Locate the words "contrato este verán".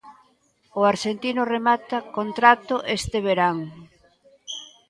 2.17-3.57